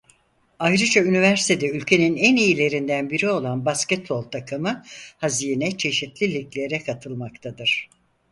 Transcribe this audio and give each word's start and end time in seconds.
Ayrıca 0.59 1.03
üniversitede 1.03 1.69
ülkenin 1.69 2.17
en 2.17 2.35
iyilerinden 2.35 3.09
biri 3.09 3.29
olan 3.29 3.65
basketbol 3.65 4.21
takımı 4.23 4.83
Hazine 5.17 5.77
çeşitli 5.77 6.33
liglere 6.33 6.83
katılmaktadır. 6.83 7.89